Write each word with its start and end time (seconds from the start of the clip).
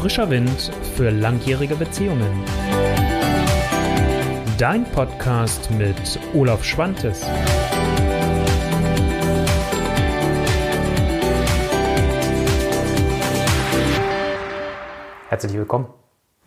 Frischer 0.00 0.30
Wind 0.30 0.70
für 0.94 1.10
langjährige 1.10 1.74
Beziehungen. 1.74 2.44
Dein 4.56 4.84
Podcast 4.84 5.72
mit 5.72 6.20
Olaf 6.34 6.62
Schwantes. 6.62 7.26
Herzlich 15.28 15.54
willkommen. 15.54 15.88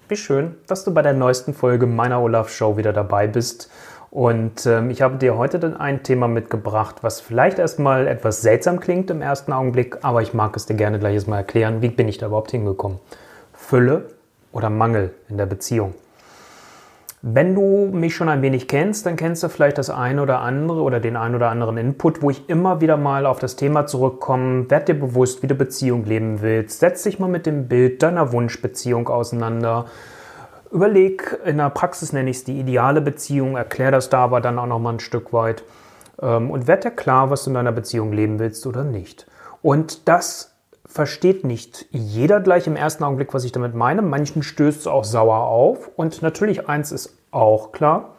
Wie 0.08 0.16
schön, 0.16 0.56
dass 0.68 0.86
du 0.86 0.94
bei 0.94 1.02
der 1.02 1.12
neuesten 1.12 1.54
Folge 1.54 1.88
meiner 1.88 2.22
Olaf 2.22 2.48
Show 2.48 2.78
wieder 2.78 2.94
dabei 2.94 3.28
bist. 3.28 3.70
Und 4.12 4.66
ähm, 4.66 4.90
ich 4.92 5.02
habe 5.02 5.18
dir 5.18 5.38
heute 5.38 5.60
dann 5.60 5.76
ein 5.76 6.04
Thema 6.04 6.30
mitgebracht, 6.30 7.00
was 7.02 7.20
vielleicht 7.20 7.60
erstmal 7.60 8.08
etwas 8.08 8.42
seltsam 8.42 8.80
klingt 8.80 9.10
im 9.10 9.22
ersten 9.22 9.52
Augenblick, 9.52 9.98
aber 10.06 10.22
ich 10.22 10.34
mag 10.34 10.56
es 10.56 10.68
dir 10.68 10.76
gerne 10.76 11.00
gleich 11.00 11.28
mal 11.28 11.40
erklären. 11.40 11.82
Wie 11.82 11.90
bin 11.90 12.08
ich 12.08 12.18
da 12.18 12.28
überhaupt 12.28 12.52
hingekommen? 12.52 13.00
Fülle 13.72 14.04
oder 14.52 14.70
Mangel 14.70 15.14
in 15.30 15.38
der 15.38 15.46
Beziehung. 15.46 15.94
Wenn 17.22 17.56
du 17.56 17.90
mich 17.94 18.14
schon 18.14 18.28
ein 18.28 18.42
wenig 18.42 18.68
kennst, 18.68 19.06
dann 19.06 19.16
kennst 19.16 19.44
du 19.44 19.48
vielleicht 19.48 19.78
das 19.78 19.90
eine 19.90 20.22
oder 20.22 20.42
andere 20.42 20.82
oder 20.82 21.00
den 21.00 21.16
einen 21.16 21.36
oder 21.36 21.50
anderen 21.50 21.78
Input, 21.78 22.22
wo 22.22 22.30
ich 22.30 22.50
immer 22.50 22.82
wieder 22.82 22.98
mal 22.98 23.26
auf 23.26 23.40
das 23.40 23.56
Thema 23.56 23.86
zurückkomme. 23.86 24.70
Werd 24.70 24.90
dir 24.90 25.00
bewusst, 25.00 25.42
wie 25.42 25.48
du 25.48 25.56
Beziehung 25.56 26.04
leben 26.04 26.42
willst. 26.42 26.82
Setz 26.82 27.04
dich 27.04 27.18
mal 27.18 27.30
mit 27.30 27.46
dem 27.46 27.70
Bild 27.70 28.04
deiner 28.04 28.34
Wunschbeziehung 28.34 29.08
auseinander. 29.08 29.86
Überleg, 30.70 31.40
in 31.46 31.56
der 31.56 31.70
Praxis 31.70 32.12
nenne 32.12 32.30
ich 32.30 32.38
es 32.40 32.44
die 32.44 32.60
ideale 32.60 33.00
Beziehung, 33.00 33.56
erklär 33.56 33.92
das 33.92 34.10
da 34.10 34.26
aber 34.26 34.42
dann 34.42 34.60
auch 34.60 34.68
noch 34.68 34.80
mal 34.80 34.96
ein 34.96 35.00
Stück 35.00 35.32
weit 35.32 35.64
ähm, 36.22 36.52
und 36.52 36.68
werd 36.68 36.84
dir 36.84 36.92
klar, 36.92 37.30
was 37.30 37.46
du 37.46 37.52
in 37.52 37.54
deiner 37.54 37.72
Beziehung 37.72 38.12
leben 38.12 38.38
willst 38.38 38.68
oder 38.68 38.84
nicht. 38.84 39.28
Und 39.62 40.10
das 40.10 40.51
versteht 40.92 41.46
nicht 41.46 41.86
jeder 41.92 42.42
gleich 42.42 42.68
im 42.68 42.76
ersten 42.76 43.06
Augenblick, 43.06 43.34
was 43.34 43.46
ich 43.46 43.54
damit 43.54 43.74
meine. 43.74 44.02
Manchen 44.02 44.44
stößt 44.44 44.82
es 44.82 44.88
auch 44.88 45.06
sauer 45.06 45.46
auf. 45.46 45.90
Und 45.96 46.22
natürlich 46.22 46.68
eins 46.68 46.92
ist 46.92 47.16
auch 47.32 47.72
klar, 47.72 48.10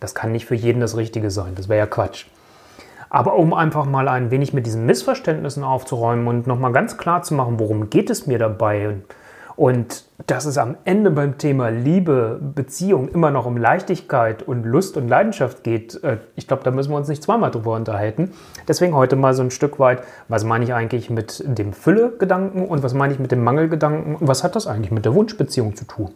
das 0.00 0.14
kann 0.14 0.32
nicht 0.32 0.46
für 0.46 0.56
jeden 0.56 0.80
das 0.80 0.96
Richtige 0.96 1.30
sein. 1.30 1.54
Das 1.54 1.68
wäre 1.68 1.78
ja 1.78 1.86
Quatsch. 1.86 2.26
Aber 3.10 3.36
um 3.36 3.54
einfach 3.54 3.84
mal 3.86 4.08
ein 4.08 4.32
wenig 4.32 4.52
mit 4.52 4.66
diesen 4.66 4.86
Missverständnissen 4.86 5.62
aufzuräumen 5.62 6.26
und 6.26 6.48
nochmal 6.48 6.72
ganz 6.72 6.98
klar 6.98 7.22
zu 7.22 7.34
machen, 7.34 7.60
worum 7.60 7.90
geht 7.90 8.10
es 8.10 8.26
mir 8.26 8.40
dabei 8.40 8.88
und 8.88 9.04
dass 10.26 10.44
es 10.44 10.58
am 10.58 10.76
Ende 10.84 11.10
beim 11.10 11.38
Thema 11.38 11.70
Liebe, 11.70 12.38
Beziehung 12.54 13.08
immer 13.08 13.30
noch 13.30 13.46
um 13.46 13.56
Leichtigkeit 13.56 14.42
und 14.42 14.64
Lust 14.64 14.96
und 14.96 15.08
Leidenschaft 15.08 15.64
geht, 15.64 16.02
äh, 16.04 16.18
ich 16.34 16.46
glaube, 16.46 16.62
da 16.64 16.70
müssen 16.70 16.90
wir 16.90 16.96
uns 16.96 17.08
nicht 17.08 17.22
zweimal 17.22 17.50
drüber 17.50 17.74
unterhalten. 17.74 18.32
Deswegen 18.68 18.94
heute 18.94 19.16
mal 19.16 19.34
so 19.34 19.42
ein 19.42 19.50
Stück 19.50 19.78
weit, 19.78 20.02
was 20.28 20.44
meine 20.44 20.64
ich 20.64 20.74
eigentlich 20.74 21.10
mit 21.10 21.42
dem 21.46 21.72
Fülle-Gedanken 21.72 22.66
und 22.66 22.82
was 22.82 22.92
meine 22.92 23.14
ich 23.14 23.18
mit 23.18 23.32
dem 23.32 23.42
Mangel-Gedanken 23.44 24.16
und 24.16 24.28
was 24.28 24.44
hat 24.44 24.56
das 24.56 24.66
eigentlich 24.66 24.90
mit 24.90 25.04
der 25.04 25.14
Wunschbeziehung 25.14 25.74
zu 25.74 25.84
tun? 25.86 26.10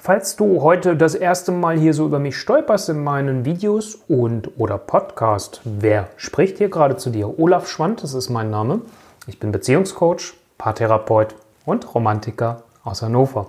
Falls 0.00 0.36
du 0.36 0.62
heute 0.62 0.96
das 0.96 1.14
erste 1.14 1.52
Mal 1.52 1.76
hier 1.76 1.92
so 1.92 2.06
über 2.06 2.18
mich 2.18 2.36
stolperst 2.36 2.88
in 2.88 3.02
meinen 3.02 3.44
Videos 3.44 3.96
und 4.08 4.50
oder 4.56 4.78
Podcast, 4.78 5.60
wer 5.64 6.08
spricht 6.16 6.58
hier 6.58 6.70
gerade 6.70 6.96
zu 6.96 7.10
dir? 7.10 7.38
Olaf 7.38 7.68
Schwand, 7.68 8.02
das 8.02 8.14
ist 8.14 8.30
mein 8.30 8.48
Name. 8.50 8.80
Ich 9.26 9.38
bin 9.40 9.52
Beziehungscoach, 9.52 10.34
Paartherapeut 10.56 11.34
und 11.68 11.94
Romantiker 11.94 12.62
aus 12.82 13.02
Hannover. 13.02 13.48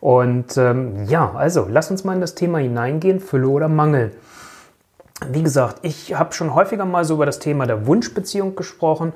Und 0.00 0.56
ähm, 0.56 1.04
ja, 1.06 1.32
also 1.34 1.66
lass 1.68 1.90
uns 1.90 2.04
mal 2.04 2.14
in 2.14 2.20
das 2.20 2.34
Thema 2.34 2.58
hineingehen, 2.58 3.20
Fülle 3.20 3.48
oder 3.48 3.68
Mangel. 3.68 4.12
Wie 5.28 5.42
gesagt, 5.42 5.80
ich 5.82 6.14
habe 6.16 6.32
schon 6.32 6.54
häufiger 6.54 6.84
mal 6.84 7.04
so 7.04 7.14
über 7.14 7.26
das 7.26 7.40
Thema 7.40 7.66
der 7.66 7.86
Wunschbeziehung 7.86 8.54
gesprochen. 8.54 9.12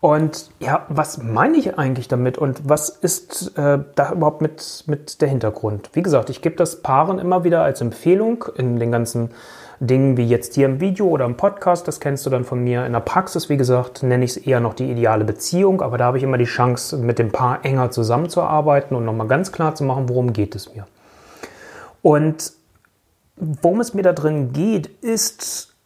Und 0.00 0.50
ja, 0.60 0.84
was 0.90 1.22
meine 1.22 1.56
ich 1.56 1.78
eigentlich 1.78 2.06
damit 2.06 2.36
und 2.36 2.68
was 2.68 2.90
ist 2.90 3.56
äh, 3.56 3.78
da 3.94 4.12
überhaupt 4.12 4.42
mit, 4.42 4.84
mit 4.86 5.22
der 5.22 5.28
Hintergrund? 5.28 5.88
Wie 5.94 6.02
gesagt, 6.02 6.28
ich 6.28 6.42
gebe 6.42 6.56
das 6.56 6.82
Paaren 6.82 7.18
immer 7.18 7.44
wieder 7.44 7.62
als 7.62 7.80
Empfehlung 7.80 8.44
in 8.56 8.78
den 8.78 8.92
ganzen 8.92 9.30
Dingen 9.80 10.16
wie 10.16 10.26
jetzt 10.26 10.54
hier 10.54 10.66
im 10.66 10.80
Video 10.80 11.06
oder 11.06 11.24
im 11.24 11.36
Podcast, 11.36 11.86
das 11.86 12.00
kennst 12.00 12.24
du 12.26 12.30
dann 12.30 12.44
von 12.44 12.62
mir. 12.62 12.86
In 12.86 12.92
der 12.92 13.00
Praxis, 13.00 13.48
wie 13.48 13.56
gesagt, 13.56 14.02
nenne 14.02 14.24
ich 14.24 14.32
es 14.32 14.36
eher 14.36 14.60
noch 14.60 14.74
die 14.74 14.90
ideale 14.90 15.24
Beziehung, 15.24 15.82
aber 15.82 15.98
da 15.98 16.06
habe 16.06 16.18
ich 16.18 16.24
immer 16.24 16.38
die 16.38 16.44
Chance, 16.44 16.96
mit 16.96 17.18
dem 17.18 17.30
Paar 17.30 17.64
enger 17.64 17.90
zusammenzuarbeiten 17.90 18.96
und 18.96 19.04
nochmal 19.04 19.26
ganz 19.26 19.52
klar 19.52 19.74
zu 19.74 19.84
machen, 19.84 20.08
worum 20.08 20.32
geht 20.32 20.54
es 20.54 20.74
mir. 20.74 20.86
Und 22.02 22.52
worum 23.36 23.80
es 23.80 23.94
mir 23.94 24.02
da 24.02 24.12
drin 24.12 24.52
geht, 24.52 24.86
ist, 25.02 25.76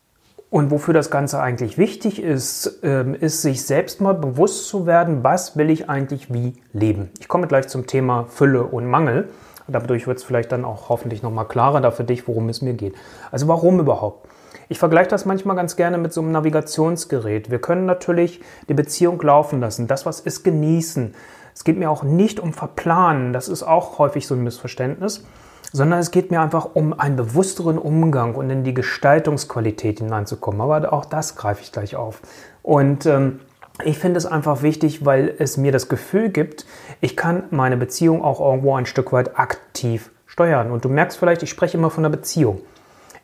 und 0.51 0.73
wofür 0.73 0.93
das 0.93 1.11
Ganze 1.11 1.41
eigentlich 1.41 1.79
wichtig 1.79 2.21
ist, 2.21 2.81
ähm, 2.83 3.15
ist 3.15 3.41
sich 3.41 3.65
selbst 3.65 4.01
mal 4.01 4.15
bewusst 4.15 4.67
zu 4.67 4.85
werden, 4.85 5.23
was 5.23 5.57
will 5.57 5.71
ich 5.71 5.89
eigentlich 5.89 6.35
wie 6.35 6.55
leben. 6.73 7.11
Ich 7.21 7.29
komme 7.29 7.47
gleich 7.47 7.69
zum 7.69 7.87
Thema 7.87 8.27
Fülle 8.29 8.65
und 8.65 8.87
Mangel. 8.87 9.29
Dadurch 9.73 10.07
wird 10.07 10.19
es 10.19 10.25
vielleicht 10.25 10.53
dann 10.53 10.65
auch 10.65 10.89
hoffentlich 10.89 11.23
nochmal 11.23 11.47
klarer 11.47 11.81
da 11.81 11.91
für 11.91 12.05
dich, 12.05 12.27
worum 12.29 12.49
es 12.49 12.63
mir 12.63 12.75
geht. 12.75 12.95
Also 13.31 13.49
warum 13.49 13.81
überhaupt? 13.81 14.29
Ich 14.69 14.79
vergleiche 14.79 15.11
das 15.11 15.25
manchmal 15.25 15.57
ganz 15.57 15.77
gerne 15.77 15.99
mit 15.99 16.13
so 16.13 16.21
einem 16.21 16.33
Navigationsgerät. 16.33 17.51
Wir 17.51 17.61
können 17.61 17.87
natürlich 17.87 18.41
die 18.69 18.75
Beziehung 18.75 19.21
laufen 19.21 19.61
lassen, 19.61 19.87
das, 19.87 20.07
was 20.07 20.21
ist, 20.21 20.45
genießen. 20.45 21.15
Es 21.55 21.65
geht 21.65 21.77
mir 21.77 21.91
auch 21.91 22.05
nicht 22.05 22.39
um 22.39 22.53
Verplanen, 22.53 23.33
das 23.33 23.49
ist 23.49 23.63
auch 23.63 23.99
häufig 23.99 24.27
so 24.27 24.35
ein 24.35 24.43
Missverständnis, 24.45 25.27
sondern 25.73 25.99
es 25.99 26.11
geht 26.11 26.31
mir 26.31 26.41
einfach 26.41 26.71
um 26.75 26.99
einen 26.99 27.17
bewussteren 27.17 27.79
Umgang 27.79 28.35
und 28.35 28.49
in 28.51 28.63
die 28.63 28.75
Gestaltungsqualität 28.75 29.99
hineinzukommen. 29.99 30.61
Aber 30.61 30.93
auch 30.93 31.05
das 31.05 31.37
greife 31.37 31.63
ich 31.63 31.73
gleich 31.73 31.97
auf. 31.97 32.23
Und 32.63 33.07
ähm, 33.07 33.41
ich 33.85 33.99
finde 33.99 34.19
es 34.19 34.27
einfach 34.27 34.63
wichtig, 34.63 35.05
weil 35.05 35.35
es 35.39 35.57
mir 35.57 35.73
das 35.73 35.89
Gefühl 35.89 36.31
gibt, 36.31 36.67
ich 37.01 37.17
kann 37.17 37.45
meine 37.51 37.77
Beziehung 37.77 38.25
auch 38.25 38.41
irgendwo 38.41 38.75
ein 38.75 38.87
Stück 38.87 39.13
weit 39.13 39.39
aktiv 39.39 40.11
steuern. 40.27 40.71
Und 40.71 40.85
du 40.85 40.89
merkst 40.89 41.19
vielleicht, 41.19 41.43
ich 41.43 41.51
spreche 41.51 41.77
immer 41.77 41.91
von 41.91 42.03
der 42.03 42.11
Beziehung. 42.11 42.61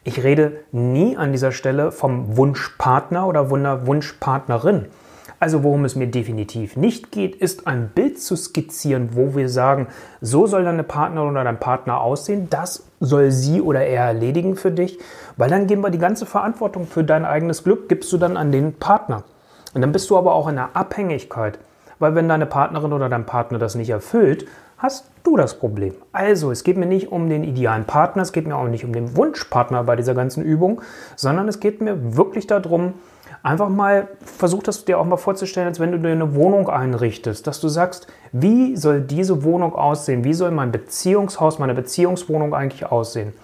Ich 0.04 0.22
rede 0.22 0.60
nie 0.72 1.16
an 1.16 1.32
dieser 1.32 1.52
Stelle 1.52 1.90
vom 1.90 2.36
Wunschpartner 2.36 3.26
oder 3.26 3.50
Wunschpartnerin. 3.50 4.86
Also 5.38 5.62
worum 5.62 5.84
es 5.84 5.96
mir 5.96 6.06
definitiv 6.06 6.76
nicht 6.76 7.12
geht, 7.12 7.36
ist 7.36 7.66
ein 7.66 7.90
Bild 7.94 8.20
zu 8.20 8.36
skizzieren, 8.36 9.10
wo 9.12 9.34
wir 9.34 9.48
sagen, 9.48 9.88
so 10.20 10.46
soll 10.46 10.64
deine 10.64 10.82
Partnerin 10.82 11.30
oder 11.30 11.44
dein 11.44 11.60
Partner 11.60 12.00
aussehen, 12.00 12.48
das 12.48 12.86
soll 13.00 13.30
sie 13.30 13.60
oder 13.60 13.84
er 13.84 14.04
erledigen 14.04 14.56
für 14.56 14.70
dich, 14.70 14.98
weil 15.36 15.50
dann 15.50 15.66
geben 15.66 15.82
wir 15.82 15.90
die 15.90 15.98
ganze 15.98 16.24
Verantwortung 16.24 16.86
für 16.86 17.04
dein 17.04 17.26
eigenes 17.26 17.64
Glück, 17.64 17.88
gibst 17.88 18.10
du 18.12 18.16
dann 18.16 18.36
an 18.38 18.50
den 18.50 18.74
Partner. 18.74 19.24
Und 19.76 19.82
dann 19.82 19.92
bist 19.92 20.08
du 20.08 20.16
aber 20.16 20.32
auch 20.32 20.48
in 20.48 20.56
einer 20.56 20.70
Abhängigkeit, 20.72 21.58
weil 21.98 22.14
wenn 22.14 22.30
deine 22.30 22.46
Partnerin 22.46 22.94
oder 22.94 23.10
dein 23.10 23.26
Partner 23.26 23.58
das 23.58 23.74
nicht 23.74 23.90
erfüllt, 23.90 24.46
hast 24.78 25.10
du 25.22 25.36
das 25.36 25.58
Problem. 25.58 25.92
Also, 26.12 26.50
es 26.50 26.64
geht 26.64 26.78
mir 26.78 26.86
nicht 26.86 27.12
um 27.12 27.28
den 27.28 27.44
idealen 27.44 27.84
Partner, 27.84 28.22
es 28.22 28.32
geht 28.32 28.46
mir 28.46 28.56
auch 28.56 28.68
nicht 28.68 28.86
um 28.86 28.94
den 28.94 29.18
Wunschpartner 29.18 29.84
bei 29.84 29.94
dieser 29.94 30.14
ganzen 30.14 30.42
Übung, 30.42 30.80
sondern 31.14 31.46
es 31.46 31.60
geht 31.60 31.82
mir 31.82 32.16
wirklich 32.16 32.46
darum, 32.46 32.94
einfach 33.42 33.68
mal, 33.68 34.08
versuch 34.24 34.62
das 34.62 34.86
dir 34.86 34.98
auch 34.98 35.04
mal 35.04 35.18
vorzustellen, 35.18 35.68
als 35.68 35.78
wenn 35.78 35.92
du 35.92 35.98
dir 35.98 36.08
eine 36.08 36.34
Wohnung 36.34 36.70
einrichtest, 36.70 37.46
dass 37.46 37.60
du 37.60 37.68
sagst, 37.68 38.06
wie 38.32 38.78
soll 38.78 39.02
diese 39.02 39.44
Wohnung 39.44 39.74
aussehen? 39.74 40.24
Wie 40.24 40.32
soll 40.32 40.52
mein 40.52 40.72
Beziehungshaus, 40.72 41.58
meine 41.58 41.74
Beziehungswohnung 41.74 42.54
eigentlich 42.54 42.86
aussehen? 42.86 43.34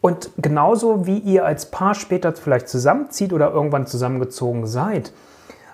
Und 0.00 0.32
genauso 0.36 1.06
wie 1.06 1.18
ihr 1.18 1.44
als 1.44 1.70
Paar 1.70 1.94
später 1.94 2.32
vielleicht 2.32 2.68
zusammenzieht 2.68 3.32
oder 3.32 3.52
irgendwann 3.52 3.86
zusammengezogen 3.86 4.66
seid, 4.66 5.12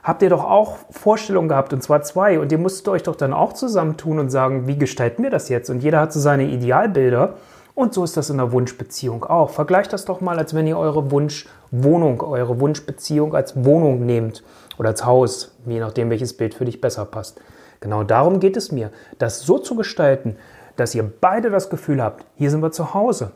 habt 0.07 0.23
ihr 0.23 0.31
doch 0.31 0.45
auch 0.45 0.77
Vorstellungen 0.89 1.49
gehabt, 1.49 1.73
und 1.73 1.83
zwar 1.83 2.01
zwei. 2.03 2.39
Und 2.39 2.53
ihr 2.53 2.59
musstet 2.59 2.89
euch 2.89 3.03
doch 3.03 3.17
dann 3.17 3.33
auch 3.33 3.53
zusammentun 3.53 4.21
und 4.21 4.31
sagen, 4.31 4.69
wie 4.69 4.79
gestalten 4.79 5.25
wir 5.25 5.31
das 5.31 5.49
jetzt? 5.49 5.69
Und 5.69 5.83
jeder 5.83 6.01
hat 6.01 6.13
so 6.13 6.21
seine 6.21 6.45
Idealbilder. 6.45 7.35
Und 7.75 7.93
so 7.93 8.05
ist 8.05 8.17
das 8.17 8.31
in 8.31 8.37
der 8.37 8.53
Wunschbeziehung 8.53 9.25
auch. 9.25 9.51
Vergleicht 9.51 9.93
das 9.93 10.05
doch 10.05 10.21
mal, 10.21 10.39
als 10.39 10.55
wenn 10.55 10.67
ihr 10.69 10.79
eure 10.79 11.11
Wunschwohnung, 11.11 12.23
eure 12.23 12.61
Wunschbeziehung 12.61 13.35
als 13.35 13.65
Wohnung 13.65 14.07
nehmt 14.07 14.45
oder 14.79 14.91
als 14.91 15.05
Haus, 15.05 15.57
je 15.67 15.81
nachdem, 15.81 16.09
welches 16.09 16.37
Bild 16.37 16.55
für 16.55 16.65
dich 16.65 16.81
besser 16.81 17.05
passt. 17.05 17.41
Genau 17.81 18.05
darum 18.05 18.39
geht 18.39 18.57
es 18.57 18.71
mir, 18.71 18.91
das 19.19 19.41
so 19.41 19.59
zu 19.59 19.75
gestalten, 19.75 20.37
dass 20.77 20.95
ihr 20.95 21.03
beide 21.03 21.51
das 21.51 21.69
Gefühl 21.69 22.01
habt, 22.01 22.25
hier 22.37 22.51
sind 22.51 22.63
wir 22.63 22.71
zu 22.71 22.95
Hause. 22.95 23.33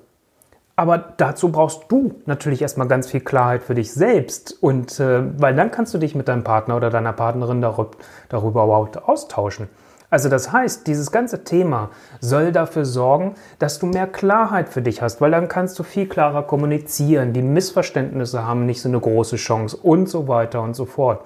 Aber 0.80 0.96
dazu 1.18 1.52
brauchst 1.52 1.82
du 1.92 2.14
natürlich 2.24 2.62
erstmal 2.62 2.88
ganz 2.88 3.06
viel 3.06 3.20
Klarheit 3.20 3.62
für 3.62 3.74
dich 3.74 3.92
selbst. 3.92 4.56
Und 4.62 4.98
äh, 4.98 5.20
weil 5.38 5.54
dann 5.54 5.70
kannst 5.70 5.92
du 5.92 5.98
dich 5.98 6.14
mit 6.14 6.26
deinem 6.26 6.42
Partner 6.42 6.74
oder 6.74 6.88
deiner 6.88 7.12
Partnerin 7.12 7.60
darüber, 7.60 7.90
darüber 8.30 8.64
überhaupt 8.64 8.96
austauschen. 8.96 9.68
Also 10.08 10.30
das 10.30 10.52
heißt, 10.52 10.86
dieses 10.86 11.12
ganze 11.12 11.44
Thema 11.44 11.90
soll 12.22 12.50
dafür 12.50 12.86
sorgen, 12.86 13.34
dass 13.58 13.78
du 13.78 13.84
mehr 13.84 14.06
Klarheit 14.06 14.70
für 14.70 14.80
dich 14.80 15.02
hast, 15.02 15.20
weil 15.20 15.32
dann 15.32 15.48
kannst 15.48 15.78
du 15.78 15.82
viel 15.82 16.08
klarer 16.08 16.44
kommunizieren, 16.44 17.34
die 17.34 17.42
Missverständnisse 17.42 18.46
haben 18.46 18.64
nicht 18.64 18.80
so 18.80 18.88
eine 18.88 19.00
große 19.00 19.36
Chance 19.36 19.76
und 19.76 20.08
so 20.08 20.28
weiter 20.28 20.62
und 20.62 20.74
so 20.74 20.86
fort. 20.86 21.20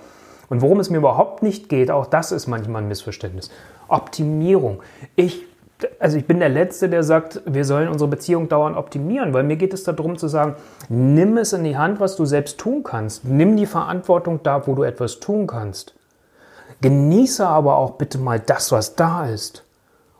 Und 0.48 0.62
worum 0.62 0.80
es 0.80 0.90
mir 0.90 0.98
überhaupt 0.98 1.44
nicht 1.44 1.68
geht, 1.68 1.92
auch 1.92 2.06
das 2.06 2.32
ist 2.32 2.48
manchmal 2.48 2.82
ein 2.82 2.88
Missverständnis. 2.88 3.50
Optimierung. 3.86 4.82
Ich 5.14 5.44
also 5.98 6.16
ich 6.16 6.26
bin 6.26 6.38
der 6.38 6.48
Letzte, 6.48 6.88
der 6.88 7.02
sagt, 7.02 7.42
wir 7.46 7.64
sollen 7.64 7.88
unsere 7.88 8.08
Beziehung 8.08 8.48
dauernd 8.48 8.76
optimieren, 8.76 9.32
weil 9.34 9.42
mir 9.42 9.56
geht 9.56 9.74
es 9.74 9.84
darum 9.84 10.16
zu 10.16 10.28
sagen, 10.28 10.54
nimm 10.88 11.36
es 11.36 11.52
in 11.52 11.64
die 11.64 11.76
Hand, 11.76 12.00
was 12.00 12.16
du 12.16 12.24
selbst 12.24 12.58
tun 12.58 12.82
kannst. 12.82 13.24
Nimm 13.24 13.56
die 13.56 13.66
Verantwortung 13.66 14.40
da, 14.42 14.66
wo 14.66 14.74
du 14.74 14.82
etwas 14.82 15.20
tun 15.20 15.46
kannst. 15.46 15.94
Genieße 16.80 17.46
aber 17.46 17.76
auch 17.76 17.92
bitte 17.92 18.18
mal 18.18 18.40
das, 18.40 18.72
was 18.72 18.94
da 18.94 19.26
ist. 19.26 19.64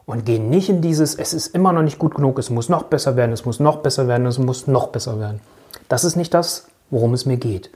Und 0.07 0.27
geh 0.27 0.39
nicht 0.39 0.69
in 0.69 0.83
dieses, 0.83 1.15
es 1.15 1.33
ist 1.33 1.49
immer 1.49 1.73
noch 1.73 1.83
nicht 1.83 1.99
gut 1.99 2.15
genug, 2.15 2.39
es 2.39 2.51
muss 2.51 2.69
noch 2.69 2.85
besser 2.85 3.17
werden, 3.17 3.33
es 3.33 3.47
muss 3.47 3.59
noch 3.59 3.79
besser 3.79 4.07
werden, 4.07 4.27
es 4.27 4.39
muss 4.39 4.67
noch 4.67 4.89
besser 4.89 5.19
werden. 5.19 5.41
Das 5.89 6.05
ist 6.05 6.17
nicht 6.17 6.35
das, 6.35 6.67
worum 6.91 7.15
es 7.15 7.25
mir 7.25 7.39
geht. 7.39 7.71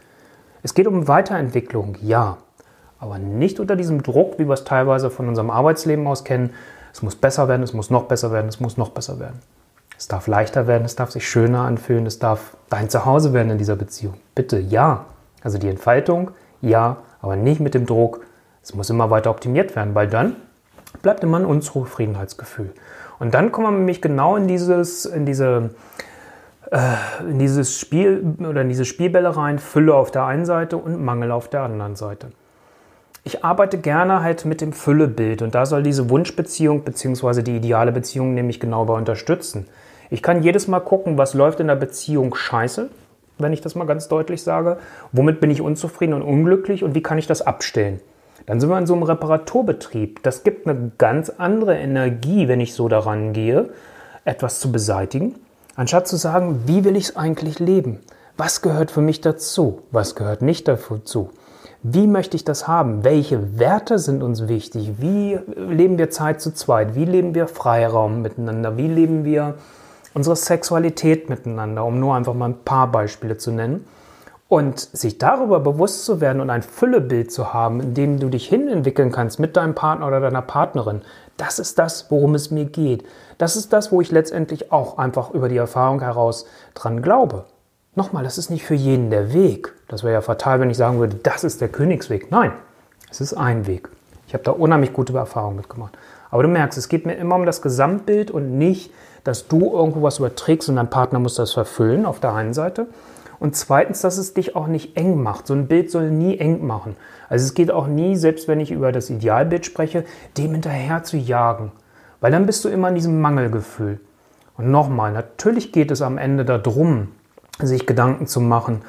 Es 0.62 0.74
geht 0.74 0.86
um 0.86 1.08
Weiterentwicklung, 1.08 1.96
ja, 2.02 2.38
aber 2.98 3.18
nicht 3.18 3.60
unter 3.60 3.76
diesem 3.76 4.02
Druck, 4.02 4.38
wie 4.38 4.46
wir 4.46 4.54
es 4.54 4.64
teilweise 4.64 5.10
von 5.10 5.28
unserem 5.28 5.50
Arbeitsleben 5.50 6.06
aus 6.06 6.24
kennen. 6.24 6.50
Es 6.98 7.02
muss 7.02 7.14
besser 7.14 7.46
werden, 7.46 7.62
es 7.62 7.74
muss 7.74 7.90
noch 7.90 8.06
besser 8.06 8.32
werden, 8.32 8.48
es 8.48 8.58
muss 8.58 8.76
noch 8.76 8.88
besser 8.88 9.20
werden. 9.20 9.38
Es 9.96 10.08
darf 10.08 10.26
leichter 10.26 10.66
werden, 10.66 10.84
es 10.84 10.96
darf 10.96 11.12
sich 11.12 11.28
schöner 11.28 11.60
anfühlen, 11.60 12.06
es 12.06 12.18
darf 12.18 12.56
dein 12.70 12.90
Zuhause 12.90 13.32
werden 13.32 13.50
in 13.50 13.58
dieser 13.58 13.76
Beziehung. 13.76 14.14
Bitte, 14.34 14.58
ja. 14.58 15.04
Also 15.44 15.58
die 15.58 15.68
Entfaltung, 15.68 16.32
ja, 16.60 16.96
aber 17.22 17.36
nicht 17.36 17.60
mit 17.60 17.74
dem 17.74 17.86
Druck, 17.86 18.26
es 18.64 18.74
muss 18.74 18.90
immer 18.90 19.10
weiter 19.10 19.30
optimiert 19.30 19.76
werden, 19.76 19.94
weil 19.94 20.08
dann 20.08 20.34
bleibt 21.00 21.22
immer 21.22 21.38
ein 21.38 21.44
Unzufriedenheitsgefühl. 21.44 22.72
Und 23.20 23.32
dann 23.32 23.52
kommen 23.52 23.68
wir 23.68 23.78
nämlich 23.78 24.02
genau 24.02 24.34
in 24.34 24.48
dieses, 24.48 25.04
in 25.04 25.24
diese, 25.24 25.70
äh, 26.72 27.30
in 27.30 27.38
dieses 27.38 27.78
Spiel 27.78 28.34
oder 28.40 28.62
in 28.62 28.68
diese 28.68 28.84
Spielbälle 28.84 29.36
rein, 29.36 29.60
Fülle 29.60 29.94
auf 29.94 30.10
der 30.10 30.24
einen 30.24 30.46
Seite 30.46 30.76
und 30.76 31.00
Mangel 31.00 31.30
auf 31.30 31.46
der 31.46 31.60
anderen 31.60 31.94
Seite. 31.94 32.32
Ich 33.28 33.44
arbeite 33.44 33.76
gerne 33.76 34.22
halt 34.22 34.46
mit 34.46 34.62
dem 34.62 34.72
Füllebild 34.72 35.42
und 35.42 35.54
da 35.54 35.66
soll 35.66 35.82
diese 35.82 36.08
Wunschbeziehung 36.08 36.80
bzw. 36.80 37.42
die 37.42 37.56
ideale 37.56 37.92
Beziehung 37.92 38.32
nämlich 38.32 38.58
genau 38.58 38.86
bei 38.86 38.94
unterstützen. 38.94 39.66
Ich 40.08 40.22
kann 40.22 40.42
jedes 40.42 40.66
Mal 40.66 40.80
gucken, 40.80 41.18
was 41.18 41.34
läuft 41.34 41.60
in 41.60 41.66
der 41.66 41.74
Beziehung 41.74 42.34
scheiße, 42.34 42.88
wenn 43.36 43.52
ich 43.52 43.60
das 43.60 43.74
mal 43.74 43.84
ganz 43.84 44.08
deutlich 44.08 44.42
sage. 44.42 44.78
Womit 45.12 45.40
bin 45.40 45.50
ich 45.50 45.60
unzufrieden 45.60 46.14
und 46.14 46.22
unglücklich 46.22 46.82
und 46.82 46.94
wie 46.94 47.02
kann 47.02 47.18
ich 47.18 47.26
das 47.26 47.42
abstellen? 47.42 48.00
Dann 48.46 48.60
sind 48.60 48.70
wir 48.70 48.78
in 48.78 48.86
so 48.86 48.94
einem 48.94 49.02
Reparaturbetrieb. 49.02 50.22
Das 50.22 50.42
gibt 50.42 50.66
eine 50.66 50.92
ganz 50.96 51.28
andere 51.28 51.76
Energie, 51.76 52.48
wenn 52.48 52.62
ich 52.62 52.72
so 52.72 52.88
daran 52.88 53.34
gehe, 53.34 53.68
etwas 54.24 54.58
zu 54.58 54.72
beseitigen, 54.72 55.34
anstatt 55.76 56.08
zu 56.08 56.16
sagen, 56.16 56.62
wie 56.64 56.82
will 56.82 56.96
ich 56.96 57.10
es 57.10 57.16
eigentlich 57.16 57.58
leben? 57.58 57.98
Was 58.38 58.62
gehört 58.62 58.90
für 58.90 59.02
mich 59.02 59.20
dazu? 59.20 59.82
Was 59.90 60.14
gehört 60.14 60.40
nicht 60.40 60.66
dazu? 60.66 61.28
Wie 61.84 62.08
möchte 62.08 62.36
ich 62.36 62.44
das 62.44 62.66
haben? 62.66 63.04
Welche 63.04 63.58
Werte 63.60 64.00
sind 64.00 64.24
uns 64.24 64.48
wichtig? 64.48 64.94
Wie 64.98 65.38
leben 65.56 65.96
wir 65.96 66.10
Zeit 66.10 66.40
zu 66.40 66.52
zweit? 66.52 66.96
Wie 66.96 67.04
leben 67.04 67.36
wir 67.36 67.46
Freiraum 67.46 68.20
miteinander? 68.20 68.76
Wie 68.76 68.88
leben 68.88 69.24
wir 69.24 69.54
unsere 70.12 70.34
Sexualität 70.34 71.28
miteinander? 71.30 71.84
Um 71.84 72.00
nur 72.00 72.16
einfach 72.16 72.34
mal 72.34 72.50
ein 72.50 72.64
paar 72.64 72.90
Beispiele 72.90 73.36
zu 73.36 73.52
nennen. 73.52 73.86
Und 74.48 74.80
sich 74.80 75.18
darüber 75.18 75.60
bewusst 75.60 76.04
zu 76.04 76.20
werden 76.20 76.40
und 76.40 76.50
ein 76.50 76.62
Füllebild 76.62 77.30
zu 77.30 77.52
haben, 77.52 77.80
in 77.80 77.94
dem 77.94 78.18
du 78.18 78.28
dich 78.28 78.48
hinentwickeln 78.48 79.12
kannst 79.12 79.38
mit 79.38 79.56
deinem 79.56 79.76
Partner 79.76 80.08
oder 80.08 80.20
deiner 80.20 80.42
Partnerin, 80.42 81.02
das 81.36 81.60
ist 81.60 81.78
das, 81.78 82.10
worum 82.10 82.34
es 82.34 82.50
mir 82.50 82.64
geht. 82.64 83.04
Das 83.36 83.54
ist 83.54 83.72
das, 83.72 83.92
wo 83.92 84.00
ich 84.00 84.10
letztendlich 84.10 84.72
auch 84.72 84.98
einfach 84.98 85.30
über 85.30 85.48
die 85.48 85.58
Erfahrung 85.58 86.00
heraus 86.00 86.46
dran 86.74 87.02
glaube. 87.02 87.44
Nochmal, 87.94 88.24
das 88.24 88.38
ist 88.38 88.50
nicht 88.50 88.64
für 88.64 88.74
jeden 88.74 89.10
der 89.10 89.32
Weg. 89.32 89.74
Das 89.88 90.02
wäre 90.02 90.14
ja 90.14 90.20
fatal, 90.20 90.60
wenn 90.60 90.70
ich 90.70 90.76
sagen 90.76 90.98
würde, 90.98 91.16
das 91.16 91.44
ist 91.44 91.60
der 91.60 91.68
Königsweg. 91.68 92.30
Nein, 92.30 92.52
es 93.10 93.20
ist 93.20 93.34
ein 93.34 93.66
Weg. 93.66 93.88
Ich 94.26 94.34
habe 94.34 94.44
da 94.44 94.52
unheimlich 94.52 94.92
gute 94.92 95.16
Erfahrungen 95.16 95.56
mitgemacht. 95.56 95.96
Aber 96.30 96.42
du 96.42 96.48
merkst, 96.48 96.78
es 96.78 96.88
geht 96.88 97.06
mir 97.06 97.14
immer 97.14 97.36
um 97.36 97.46
das 97.46 97.62
Gesamtbild 97.62 98.30
und 98.30 98.58
nicht, 98.58 98.92
dass 99.24 99.48
du 99.48 99.72
irgendwo 99.72 100.02
was 100.02 100.18
überträgst 100.18 100.68
und 100.68 100.76
dein 100.76 100.90
Partner 100.90 101.18
muss 101.18 101.34
das 101.34 101.52
verfüllen 101.52 102.06
auf 102.06 102.20
der 102.20 102.34
einen 102.34 102.52
Seite 102.54 102.86
und 103.40 103.56
zweitens, 103.56 104.00
dass 104.00 104.18
es 104.18 104.34
dich 104.34 104.56
auch 104.56 104.66
nicht 104.66 104.96
eng 104.96 105.22
macht. 105.22 105.46
So 105.46 105.54
ein 105.54 105.68
Bild 105.68 105.90
soll 105.90 106.10
nie 106.10 106.38
eng 106.38 106.66
machen. 106.66 106.96
Also 107.28 107.44
es 107.44 107.54
geht 107.54 107.70
auch 107.70 107.86
nie, 107.86 108.16
selbst 108.16 108.48
wenn 108.48 108.60
ich 108.60 108.70
über 108.70 108.90
das 108.92 109.10
Idealbild 109.10 109.64
spreche, 109.64 110.04
dem 110.36 110.52
hinterher 110.52 111.04
zu 111.04 111.16
jagen. 111.16 111.72
Weil 112.20 112.32
dann 112.32 112.46
bist 112.46 112.64
du 112.64 112.68
immer 112.68 112.88
in 112.88 112.96
diesem 112.96 113.20
Mangelgefühl. 113.20 114.00
Und 114.56 114.70
nochmal, 114.70 115.12
natürlich 115.12 115.72
geht 115.72 115.90
es 115.92 116.02
am 116.02 116.18
Ende 116.18 116.44
darum, 116.44 117.08
sich 117.60 117.86
Gedanken 117.86 118.26
zu 118.26 118.40
machen, 118.40 118.82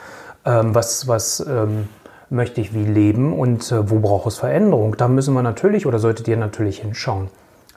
ähm, 0.45 0.75
was, 0.75 1.07
was 1.07 1.39
ähm, 1.47 1.87
möchte 2.29 2.61
ich 2.61 2.73
wie 2.73 2.85
leben 2.85 3.37
und 3.37 3.71
äh, 3.71 3.89
wo 3.89 3.99
braucht 3.99 4.27
es 4.27 4.37
Veränderung. 4.37 4.95
Da 4.97 5.07
müssen 5.07 5.33
wir 5.33 5.41
natürlich 5.41 5.85
oder 5.85 5.99
solltet 5.99 6.27
ihr 6.27 6.37
natürlich 6.37 6.79
hinschauen. 6.81 7.29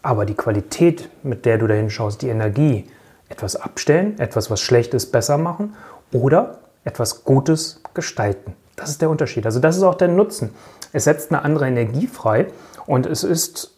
Aber 0.02 0.26
die 0.26 0.34
Qualität, 0.34 1.08
mit 1.22 1.46
der 1.46 1.58
du 1.58 1.66
da 1.66 1.74
hinschaust, 1.74 2.22
die 2.22 2.28
Energie, 2.28 2.86
etwas 3.28 3.56
abstellen, 3.56 4.18
etwas, 4.18 4.50
was 4.50 4.60
schlecht 4.60 4.94
ist, 4.94 5.10
besser 5.10 5.38
machen 5.38 5.74
oder 6.12 6.58
etwas 6.84 7.24
Gutes 7.24 7.80
gestalten. 7.94 8.54
Das 8.76 8.90
ist 8.90 9.00
der 9.00 9.10
Unterschied. 9.10 9.46
Also 9.46 9.60
das 9.60 9.76
ist 9.76 9.82
auch 9.82 9.94
der 9.94 10.08
Nutzen. 10.08 10.50
Es 10.92 11.04
setzt 11.04 11.30
eine 11.30 11.44
andere 11.44 11.66
Energie 11.66 12.06
frei 12.06 12.48
und 12.86 13.06
es 13.06 13.24
ist, 13.24 13.74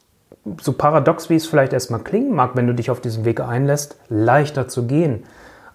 so 0.61 0.72
paradox 0.72 1.31
wie 1.31 1.37
es 1.37 1.46
vielleicht 1.46 1.72
erstmal 1.72 2.00
klingen 2.00 2.34
mag, 2.34 2.52
wenn 2.55 2.66
du 2.66 2.75
dich 2.75 2.90
auf 2.90 3.00
diesen 3.00 3.25
Weg 3.25 3.40
einlässt, 3.40 3.96
leichter 4.08 4.69
zu 4.69 4.87
gehen, 4.87 5.25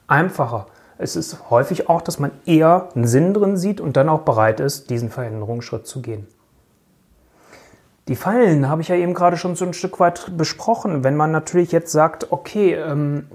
einfacher. 0.08 0.68
Es 1.02 1.16
ist 1.16 1.50
häufig 1.50 1.88
auch, 1.88 2.02
dass 2.02 2.20
man 2.20 2.32
eher 2.46 2.90
einen 2.94 3.08
Sinn 3.08 3.34
drin 3.34 3.56
sieht 3.56 3.80
und 3.80 3.96
dann 3.96 4.10
auch 4.10 4.22
bereit 4.22 4.60
ist, 4.60 4.90
diesen 4.90 5.10
Veränderungsschritt 5.10 5.88
zu 5.88 6.02
gehen. 6.02 6.28
Die 8.10 8.18
Fallen 8.18 8.68
habe 8.68 8.82
ich 8.82 8.90
ja 8.90 8.96
eben 8.96 9.14
gerade 9.14 9.38
schon 9.38 9.56
so 9.56 9.64
ein 9.64 9.74
Stück 9.74 10.02
weit 10.02 10.36
besprochen. 10.36 11.06
Wenn 11.06 11.16
man 11.16 11.32
natürlich 11.32 11.72
jetzt 11.72 11.94
sagt, 11.94 12.34
okay, 12.34 12.74
ähm, 12.74 13.28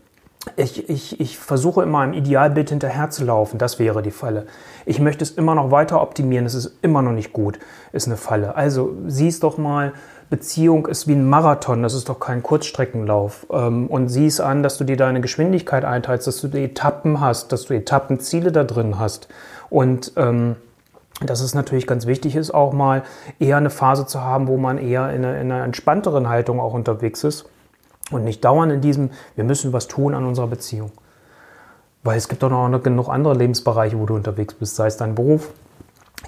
ich, 0.56 0.90
ich, 0.90 1.20
ich 1.20 1.38
versuche 1.38 1.82
immer 1.82 2.00
einem 2.00 2.12
Idealbild 2.12 2.68
hinterherzulaufen, 2.68 3.58
das 3.58 3.78
wäre 3.78 4.02
die 4.02 4.10
Falle. 4.10 4.46
Ich 4.84 5.00
möchte 5.00 5.24
es 5.24 5.30
immer 5.30 5.54
noch 5.54 5.70
weiter 5.70 6.02
optimieren, 6.02 6.44
es 6.44 6.54
ist 6.54 6.76
immer 6.82 7.00
noch 7.00 7.12
nicht 7.12 7.32
gut, 7.32 7.58
ist 7.92 8.08
eine 8.08 8.18
Falle. 8.18 8.56
Also 8.56 8.94
siehst 9.06 9.42
doch 9.42 9.56
mal, 9.56 9.94
Beziehung 10.30 10.86
ist 10.86 11.06
wie 11.06 11.12
ein 11.12 11.28
Marathon, 11.28 11.82
das 11.82 11.94
ist 11.94 12.08
doch 12.08 12.20
kein 12.20 12.42
Kurzstreckenlauf. 12.42 13.46
Ähm, 13.50 13.86
und 13.88 14.08
siehst 14.08 14.40
an, 14.40 14.62
dass 14.62 14.78
du 14.78 14.84
dir 14.84 14.96
deine 14.96 15.20
Geschwindigkeit 15.20 15.84
einteilst, 15.84 16.26
dass 16.26 16.40
du 16.40 16.48
die 16.48 16.64
Etappen 16.64 17.20
hast, 17.20 17.52
dass 17.52 17.66
du 17.66 17.74
Etappenziele 17.74 18.52
da 18.52 18.64
drin 18.64 18.98
hast. 18.98 19.28
Und 19.70 20.12
ähm, 20.16 20.56
dass 21.20 21.40
es 21.40 21.54
natürlich 21.54 21.86
ganz 21.86 22.06
wichtig 22.06 22.36
ist, 22.36 22.52
auch 22.52 22.72
mal 22.72 23.02
eher 23.38 23.56
eine 23.56 23.70
Phase 23.70 24.06
zu 24.06 24.20
haben, 24.20 24.48
wo 24.48 24.56
man 24.56 24.78
eher 24.78 25.10
in, 25.10 25.24
eine, 25.24 25.40
in 25.40 25.52
einer 25.52 25.64
entspannteren 25.64 26.28
Haltung 26.28 26.60
auch 26.60 26.74
unterwegs 26.74 27.22
ist 27.24 27.46
und 28.10 28.24
nicht 28.24 28.44
dauernd 28.44 28.72
in 28.72 28.80
diesem, 28.80 29.10
wir 29.36 29.44
müssen 29.44 29.72
was 29.72 29.86
tun 29.86 30.14
an 30.14 30.24
unserer 30.24 30.48
Beziehung. 30.48 30.90
Weil 32.02 32.18
es 32.18 32.28
gibt 32.28 32.42
doch 32.42 32.50
noch 32.50 32.82
genug 32.82 33.08
andere 33.08 33.34
Lebensbereiche, 33.34 33.98
wo 33.98 34.06
du 34.06 34.14
unterwegs 34.14 34.54
bist, 34.54 34.76
sei 34.76 34.88
es 34.88 34.96
dein 34.96 35.14
Beruf, 35.14 35.50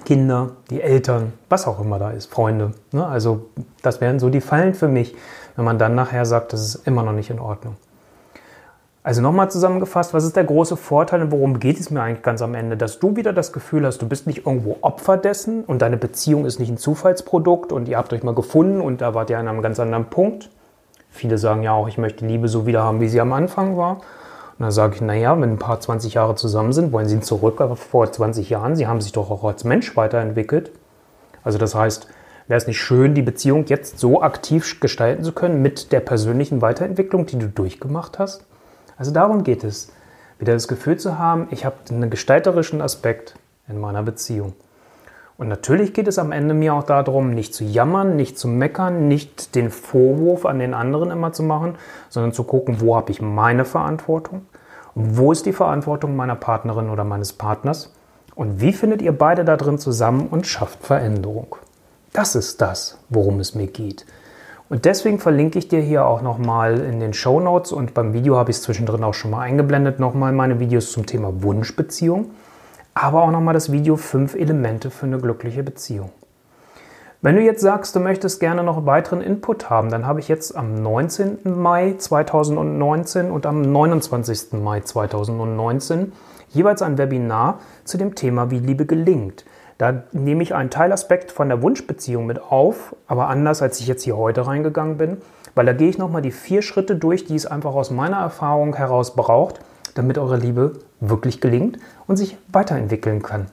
Kinder, 0.05 0.51
die 0.69 0.81
Eltern, 0.81 1.33
was 1.49 1.67
auch 1.67 1.79
immer 1.79 1.99
da 1.99 2.11
ist, 2.11 2.31
Freunde. 2.31 2.71
Ne? 2.91 3.05
Also 3.05 3.45
das 3.81 4.01
wären 4.01 4.19
so 4.19 4.29
die 4.29 4.41
Fallen 4.41 4.73
für 4.73 4.87
mich, 4.87 5.15
wenn 5.55 5.65
man 5.65 5.79
dann 5.79 5.95
nachher 5.95 6.25
sagt, 6.25 6.53
das 6.53 6.61
ist 6.61 6.87
immer 6.87 7.03
noch 7.03 7.13
nicht 7.13 7.29
in 7.29 7.39
Ordnung. 7.39 7.75
Also 9.03 9.21
nochmal 9.21 9.49
zusammengefasst, 9.49 10.13
was 10.13 10.25
ist 10.25 10.35
der 10.35 10.43
große 10.43 10.75
Vorteil 10.75 11.21
und 11.21 11.31
worum 11.31 11.59
geht 11.59 11.79
es 11.79 11.89
mir 11.89 12.01
eigentlich 12.01 12.23
ganz 12.23 12.41
am 12.41 12.55
Ende? 12.55 12.75
Dass 12.75 12.99
du 12.99 13.15
wieder 13.15 13.31
das 13.31 13.53
Gefühl 13.53 13.85
hast, 13.85 14.01
du 14.01 14.07
bist 14.07 14.27
nicht 14.27 14.45
irgendwo 14.45 14.77
Opfer 14.81 15.15
dessen 15.15 15.63
und 15.63 15.81
deine 15.81 15.95
Beziehung 15.95 16.45
ist 16.45 16.59
nicht 16.59 16.69
ein 16.69 16.77
Zufallsprodukt 16.77 17.71
und 17.71 17.87
ihr 17.87 17.97
habt 17.97 18.11
euch 18.11 18.23
mal 18.23 18.35
gefunden 18.35 18.81
und 18.81 18.99
da 18.99 19.13
wart 19.13 19.29
ihr 19.29 19.39
an 19.39 19.47
einem 19.47 19.61
ganz 19.61 19.79
anderen 19.79 20.05
Punkt, 20.05 20.49
Viele 21.17 21.37
sagen 21.37 21.63
ja 21.63 21.71
auch, 21.71 21.87
ich 21.87 21.97
möchte 21.97 22.25
Liebe 22.25 22.47
so 22.47 22.67
wieder 22.67 22.83
haben, 22.83 23.01
wie 23.01 23.07
sie 23.07 23.19
am 23.19 23.33
Anfang 23.33 23.75
war. 23.75 24.01
Und 24.57 24.63
dann 24.63 24.71
sage 24.71 24.95
ich, 24.95 25.01
naja, 25.01 25.39
wenn 25.39 25.51
ein 25.51 25.59
paar 25.59 25.79
20 25.79 26.15
Jahre 26.15 26.35
zusammen 26.35 26.73
sind, 26.73 26.91
wollen 26.91 27.07
sie 27.07 27.19
zurück, 27.19 27.61
aber 27.61 27.75
vor 27.75 28.11
20 28.11 28.49
Jahren, 28.49 28.75
sie 28.75 28.87
haben 28.87 29.01
sich 29.01 29.11
doch 29.11 29.29
auch 29.29 29.43
als 29.43 29.63
Mensch 29.63 29.95
weiterentwickelt. 29.95 30.71
Also 31.43 31.59
das 31.59 31.75
heißt, 31.75 32.07
wäre 32.47 32.57
es 32.57 32.65
nicht 32.65 32.81
schön, 32.81 33.13
die 33.13 33.21
Beziehung 33.21 33.65
jetzt 33.67 33.99
so 33.99 34.21
aktiv 34.21 34.79
gestalten 34.79 35.23
zu 35.23 35.31
können 35.31 35.61
mit 35.61 35.91
der 35.91 35.99
persönlichen 35.99 36.61
Weiterentwicklung, 36.61 37.27
die 37.27 37.37
du 37.37 37.47
durchgemacht 37.47 38.17
hast? 38.17 38.45
Also 38.97 39.11
darum 39.11 39.43
geht 39.43 39.63
es, 39.63 39.91
wieder 40.39 40.53
das 40.53 40.67
Gefühl 40.67 40.97
zu 40.97 41.19
haben, 41.19 41.47
ich 41.51 41.63
habe 41.63 41.75
einen 41.89 42.09
gestalterischen 42.09 42.81
Aspekt 42.81 43.35
in 43.67 43.79
meiner 43.79 44.01
Beziehung. 44.01 44.53
Und 45.37 45.49
natürlich 45.49 45.93
geht 45.93 46.07
es 46.07 46.17
am 46.17 46.31
Ende 46.31 46.55
mir 46.55 46.73
auch 46.73 46.83
darum, 46.83 47.29
nicht 47.29 47.53
zu 47.53 47.63
jammern, 47.63 48.15
nicht 48.15 48.39
zu 48.39 48.47
meckern, 48.47 49.07
nicht 49.07 49.53
den 49.53 49.69
Vorwurf 49.69 50.45
an 50.45 50.57
den 50.57 50.73
anderen 50.73 51.11
immer 51.11 51.31
zu 51.31 51.43
machen, 51.43 51.75
sondern 52.09 52.33
zu 52.33 52.43
gucken, 52.43 52.81
wo 52.81 52.95
habe 52.95 53.11
ich 53.11 53.21
meine 53.21 53.63
Verantwortung, 53.63 54.47
wo 54.95 55.31
ist 55.31 55.45
die 55.45 55.53
Verantwortung 55.53 56.15
meiner 56.15 56.35
Partnerin 56.35 56.89
oder 56.89 57.03
meines 57.03 57.33
Partners 57.33 57.93
und 58.33 58.61
wie 58.61 58.73
findet 58.73 59.03
ihr 59.03 59.15
beide 59.15 59.45
da 59.45 59.57
drin 59.57 59.77
zusammen 59.77 60.27
und 60.27 60.47
schafft 60.47 60.83
Veränderung. 60.83 61.55
Das 62.13 62.33
ist 62.33 62.59
das, 62.61 62.97
worum 63.09 63.39
es 63.39 63.53
mir 63.53 63.67
geht. 63.67 64.07
Und 64.69 64.85
deswegen 64.85 65.19
verlinke 65.19 65.59
ich 65.59 65.67
dir 65.67 65.79
hier 65.79 66.05
auch 66.05 66.23
nochmal 66.23 66.79
in 66.79 66.99
den 66.99 67.13
Show 67.13 67.39
Notes 67.39 67.71
und 67.71 67.93
beim 67.93 68.11
Video 68.13 68.37
habe 68.37 68.49
ich 68.49 68.57
es 68.57 68.63
zwischendrin 68.63 69.03
auch 69.03 69.13
schon 69.13 69.31
mal 69.31 69.41
eingeblendet, 69.41 69.99
nochmal 69.99 70.33
meine 70.33 70.59
Videos 70.59 70.91
zum 70.91 71.05
Thema 71.05 71.43
Wunschbeziehung 71.43 72.31
aber 73.03 73.23
auch 73.23 73.31
nochmal 73.31 73.53
das 73.53 73.71
Video 73.71 73.95
5 73.95 74.35
Elemente 74.35 74.89
für 74.89 75.05
eine 75.05 75.19
glückliche 75.19 75.63
Beziehung. 75.63 76.11
Wenn 77.21 77.35
du 77.35 77.41
jetzt 77.41 77.61
sagst, 77.61 77.95
du 77.95 77.99
möchtest 77.99 78.39
gerne 78.39 78.63
noch 78.63 78.85
weiteren 78.85 79.21
Input 79.21 79.69
haben, 79.69 79.89
dann 79.89 80.05
habe 80.05 80.19
ich 80.19 80.27
jetzt 80.27 80.55
am 80.55 80.81
19. 80.81 81.39
Mai 81.43 81.95
2019 81.97 83.31
und 83.31 83.45
am 83.45 83.61
29. 83.61 84.53
Mai 84.53 84.81
2019 84.81 86.13
jeweils 86.49 86.81
ein 86.81 86.97
Webinar 86.97 87.59
zu 87.85 87.97
dem 87.97 88.13
Thema, 88.13 88.51
wie 88.51 88.59
Liebe 88.59 88.85
gelingt. 88.85 89.45
Da 89.79 90.03
nehme 90.11 90.43
ich 90.43 90.53
einen 90.53 90.69
Teilaspekt 90.69 91.31
von 91.31 91.49
der 91.49 91.61
Wunschbeziehung 91.61 92.25
mit 92.25 92.41
auf, 92.41 92.95
aber 93.07 93.29
anders 93.29 93.61
als 93.61 93.79
ich 93.79 93.87
jetzt 93.87 94.03
hier 94.03 94.17
heute 94.17 94.45
reingegangen 94.45 94.97
bin, 94.97 95.17
weil 95.55 95.65
da 95.65 95.73
gehe 95.73 95.89
ich 95.89 95.97
nochmal 95.97 96.21
die 96.21 96.31
vier 96.31 96.61
Schritte 96.61 96.95
durch, 96.95 97.25
die 97.25 97.35
es 97.35 97.45
einfach 97.45 97.73
aus 97.73 97.89
meiner 97.89 98.17
Erfahrung 98.17 98.75
heraus 98.75 99.15
braucht, 99.15 99.59
damit 99.95 100.17
eure 100.19 100.37
Liebe 100.37 100.73
wirklich 100.99 101.41
gelingt 101.41 101.79
und 102.07 102.17
sich 102.17 102.37
weiterentwickeln 102.51 103.21
kann. 103.21 103.47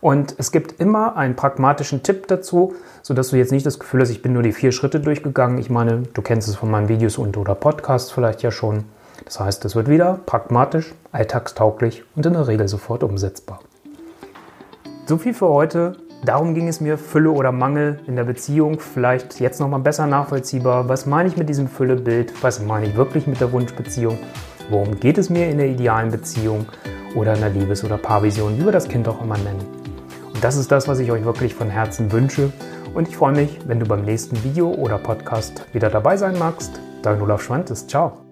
Und 0.00 0.34
es 0.38 0.52
gibt 0.52 0.80
immer 0.80 1.16
einen 1.16 1.36
pragmatischen 1.36 2.02
Tipp 2.02 2.28
dazu, 2.28 2.74
sodass 3.02 3.30
du 3.30 3.36
jetzt 3.36 3.52
nicht 3.52 3.66
das 3.66 3.78
Gefühl 3.78 4.00
hast, 4.00 4.10
ich 4.10 4.22
bin 4.22 4.32
nur 4.32 4.42
die 4.42 4.52
vier 4.52 4.72
Schritte 4.72 5.00
durchgegangen. 5.00 5.58
Ich 5.58 5.70
meine, 5.70 6.02
du 6.02 6.22
kennst 6.22 6.48
es 6.48 6.56
von 6.56 6.70
meinen 6.70 6.88
Videos 6.88 7.18
und 7.18 7.36
oder 7.36 7.54
Podcasts 7.54 8.10
vielleicht 8.10 8.42
ja 8.42 8.50
schon. 8.50 8.84
Das 9.24 9.40
heißt, 9.40 9.64
es 9.64 9.74
wird 9.74 9.88
wieder 9.88 10.20
pragmatisch, 10.26 10.94
alltagstauglich 11.12 12.04
und 12.14 12.26
in 12.26 12.34
der 12.34 12.46
Regel 12.46 12.68
sofort 12.68 13.02
umsetzbar. 13.02 13.60
So 15.06 15.18
viel 15.18 15.34
für 15.34 15.48
heute. 15.48 15.96
Darum 16.24 16.54
ging 16.54 16.68
es 16.68 16.80
mir, 16.80 16.98
Fülle 16.98 17.30
oder 17.30 17.52
Mangel 17.52 18.00
in 18.06 18.16
der 18.16 18.24
Beziehung. 18.24 18.80
Vielleicht 18.80 19.38
jetzt 19.40 19.60
nochmal 19.60 19.80
besser 19.80 20.06
nachvollziehbar. 20.06 20.88
Was 20.88 21.06
meine 21.06 21.28
ich 21.28 21.36
mit 21.36 21.48
diesem 21.48 21.68
Füllebild? 21.68 22.32
Was 22.42 22.60
meine 22.60 22.86
ich 22.86 22.96
wirklich 22.96 23.26
mit 23.26 23.40
der 23.40 23.52
Wunschbeziehung? 23.52 24.18
Worum 24.68 24.98
geht 24.98 25.18
es 25.18 25.30
mir 25.30 25.48
in 25.48 25.58
der 25.58 25.68
idealen 25.68 26.10
Beziehung 26.10 26.66
oder 27.14 27.34
in 27.34 27.40
der 27.40 27.50
Liebes- 27.50 27.84
oder 27.84 27.98
Paarvision, 27.98 28.58
wie 28.58 28.64
wir 28.64 28.72
das 28.72 28.88
Kind 28.88 29.06
auch 29.06 29.22
immer 29.22 29.38
nennen? 29.38 29.64
Und 30.34 30.42
das 30.42 30.56
ist 30.56 30.72
das, 30.72 30.88
was 30.88 30.98
ich 30.98 31.10
euch 31.10 31.24
wirklich 31.24 31.54
von 31.54 31.70
Herzen 31.70 32.10
wünsche. 32.10 32.52
Und 32.94 33.08
ich 33.08 33.16
freue 33.16 33.32
mich, 33.32 33.60
wenn 33.66 33.78
du 33.78 33.86
beim 33.86 34.04
nächsten 34.04 34.42
Video 34.42 34.70
oder 34.70 34.98
Podcast 34.98 35.64
wieder 35.72 35.88
dabei 35.88 36.16
sein 36.16 36.38
magst. 36.38 36.80
Dein 37.02 37.20
Olaf 37.22 37.42
Schwantes. 37.42 37.86
Ciao. 37.86 38.25